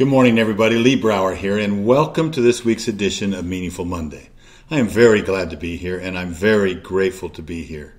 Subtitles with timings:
[0.00, 0.78] Good morning, everybody.
[0.78, 4.30] Lee Brower here, and welcome to this week's edition of Meaningful Monday.
[4.70, 7.92] I am very glad to be here, and I'm very grateful to be here.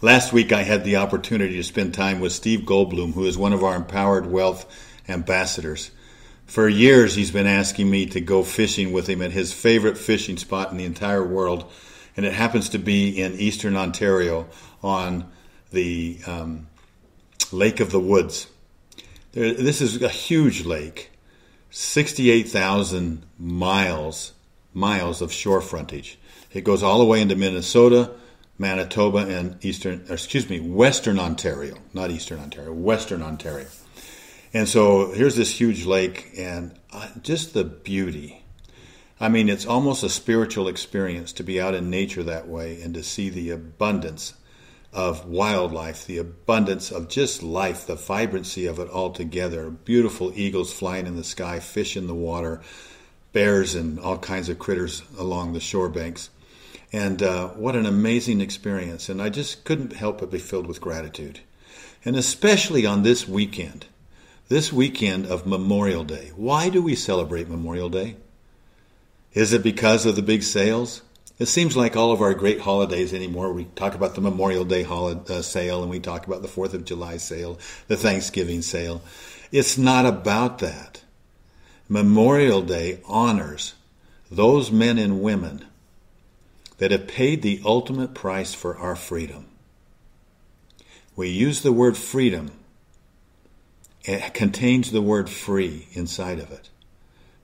[0.00, 3.52] Last week, I had the opportunity to spend time with Steve Goldblum, who is one
[3.52, 4.64] of our Empowered Wealth
[5.06, 5.90] ambassadors.
[6.46, 10.38] For years, he's been asking me to go fishing with him at his favorite fishing
[10.38, 11.70] spot in the entire world,
[12.16, 14.46] and it happens to be in eastern Ontario
[14.82, 15.30] on
[15.72, 16.68] the um,
[17.52, 18.46] Lake of the Woods.
[19.32, 21.10] There, this is a huge lake
[21.76, 24.32] 68,000 miles
[24.72, 26.20] miles of shore frontage.
[26.52, 28.12] It goes all the way into Minnesota,
[28.58, 33.66] Manitoba, and eastern, excuse me, Western Ontario, not Eastern Ontario, Western Ontario.
[34.52, 38.44] And so here's this huge lake, and uh, just the beauty.
[39.18, 42.94] I mean, it's almost a spiritual experience to be out in nature that way and
[42.94, 44.34] to see the abundance
[44.94, 49.68] of wildlife, the abundance of just life, the vibrancy of it all together.
[49.68, 52.62] Beautiful eagles flying in the sky, fish in the water,
[53.32, 56.30] bears and all kinds of critters along the shore banks.
[56.92, 59.08] And uh, what an amazing experience.
[59.08, 61.40] And I just couldn't help but be filled with gratitude.
[62.04, 63.86] And especially on this weekend,
[64.48, 66.30] this weekend of Memorial Day.
[66.36, 68.14] Why do we celebrate Memorial Day?
[69.32, 71.02] Is it because of the big sales?
[71.38, 74.84] It seems like all of our great holidays anymore, we talk about the Memorial Day
[74.84, 79.02] holiday, uh, sale and we talk about the 4th of July sale, the Thanksgiving sale.
[79.50, 81.02] It's not about that.
[81.88, 83.74] Memorial Day honors
[84.30, 85.64] those men and women
[86.78, 89.46] that have paid the ultimate price for our freedom.
[91.16, 92.52] We use the word freedom,
[94.04, 96.70] it contains the word free inside of it.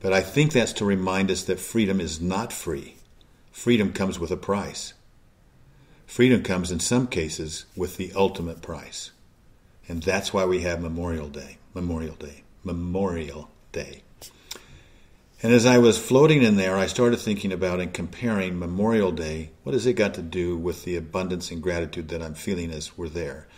[0.00, 2.97] But I think that's to remind us that freedom is not free.
[3.58, 4.94] Freedom comes with a price.
[6.06, 9.10] Freedom comes in some cases with the ultimate price.
[9.88, 11.58] And that's why we have Memorial Day.
[11.74, 12.44] Memorial Day.
[12.62, 14.04] Memorial Day.
[15.42, 19.50] And as I was floating in there, I started thinking about and comparing Memorial Day.
[19.64, 22.96] What has it got to do with the abundance and gratitude that I'm feeling as
[22.96, 23.48] we're there?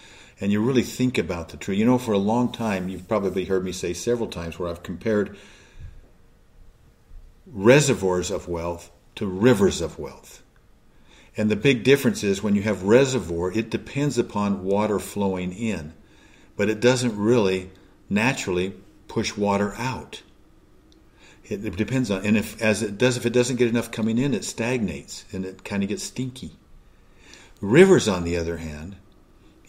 [0.41, 1.77] And you really think about the tree.
[1.77, 4.83] You know, for a long time, you've probably heard me say several times where I've
[4.83, 5.37] compared
[7.47, 8.91] reservoirs of wealth
[9.21, 10.43] to rivers of wealth.
[11.37, 15.93] And the big difference is when you have reservoir, it depends upon water flowing in,
[16.57, 17.71] but it doesn't really
[18.09, 18.73] naturally
[19.09, 20.23] push water out.
[21.45, 24.17] It, it depends on, and if as it does, if it doesn't get enough coming
[24.17, 26.53] in, it stagnates and it kind of gets stinky.
[27.61, 28.97] Rivers, on the other hand,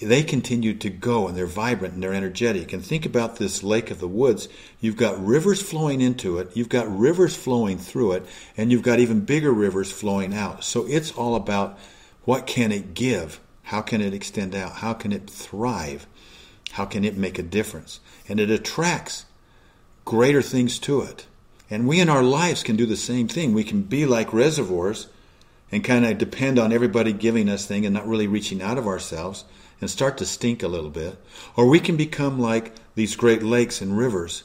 [0.02, 2.74] they continue to go and they're vibrant and they're energetic.
[2.74, 4.50] And think about this lake of the woods.
[4.80, 8.26] You've got rivers flowing into it, you've got rivers flowing through it,
[8.58, 10.64] and you've got even bigger rivers flowing out.
[10.64, 11.78] So it's all about
[12.24, 13.40] what can it give?
[13.64, 14.74] How can it extend out?
[14.74, 16.08] How can it thrive?
[16.72, 18.00] How can it make a difference?
[18.28, 19.26] And it attracts
[20.04, 21.26] greater things to it.
[21.70, 23.54] And we in our lives can do the same thing.
[23.54, 25.08] We can be like reservoirs
[25.72, 28.88] and kind of depend on everybody giving us things and not really reaching out of
[28.88, 29.46] ourselves
[29.80, 31.18] and start to stink a little bit.
[31.56, 34.44] Or we can become like these great lakes and rivers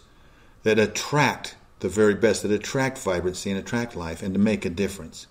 [0.62, 4.70] that attract the very best, that attract vibrancy and attract life and to make a
[4.70, 5.26] difference.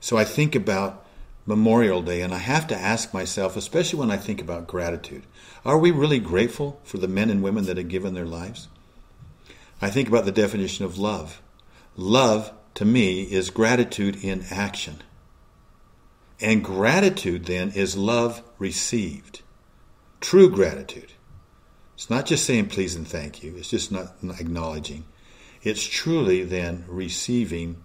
[0.00, 1.04] So I think about
[1.44, 5.24] Memorial Day and I have to ask myself, especially when I think about gratitude,
[5.64, 8.68] are we really grateful for the men and women that have given their lives?
[9.80, 11.42] I think about the definition of love.
[11.96, 15.02] Love, to me, is gratitude in action.
[16.40, 19.42] And gratitude then is love received.
[20.20, 21.12] True gratitude.
[21.94, 25.04] It's not just saying please and thank you, it's just not acknowledging.
[25.62, 27.82] It's truly then receiving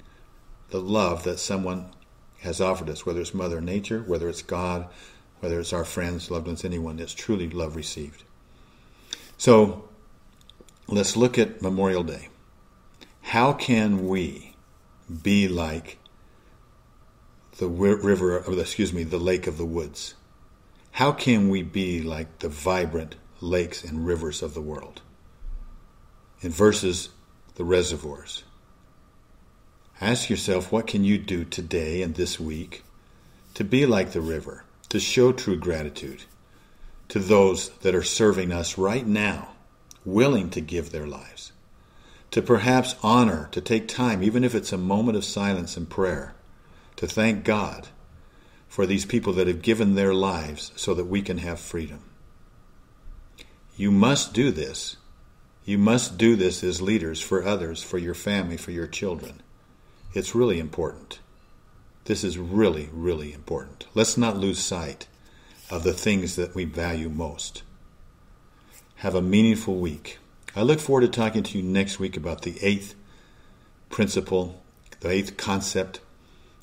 [0.69, 1.91] the love that someone
[2.41, 4.88] has offered us, whether it's Mother Nature, whether it's God,
[5.40, 8.23] whether it's our friends, loved ones, anyone It's truly love received.
[9.38, 9.90] So
[10.88, 12.29] let's look at Memorial Day.
[13.22, 14.56] How can we
[15.23, 15.97] be like
[17.57, 20.16] the river, excuse me, the lake of the woods?
[20.91, 25.02] How can we be like the vibrant lakes and rivers of the world?
[26.41, 27.09] In verses,
[27.55, 28.43] the reservoirs.
[29.99, 32.84] Ask yourself, what can you do today and this week
[33.53, 36.23] to be like the river, to show true gratitude
[37.09, 39.49] to those that are serving us right now,
[40.05, 41.52] willing to give their lives,
[42.31, 46.34] to perhaps honor, to take time, even if it's a moment of silence and prayer,
[46.96, 47.88] to thank God
[48.67, 52.02] for these people that have given their lives so that we can have freedom.
[53.76, 54.97] You must do this.
[55.66, 59.41] You must do this as leaders for others, for your family, for your children.
[60.14, 61.20] It's really important.
[62.05, 63.85] This is really, really important.
[63.93, 65.08] Let's not lose sight
[65.70, 67.64] of the things that we value most.
[68.96, 70.20] Have a meaningful week.
[70.55, 72.96] I look forward to talking to you next week about the eighth
[73.90, 74.61] principle,
[74.99, 76.02] the eighth concept,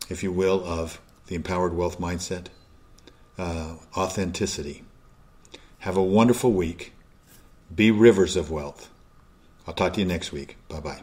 [0.08, 2.46] if you will, of the empowered wealth mindset
[3.38, 4.84] uh, authenticity.
[5.80, 6.92] Have a wonderful week.
[7.74, 8.90] Be rivers of wealth.
[9.66, 10.56] I'll talk to you next week.
[10.68, 11.02] Bye bye.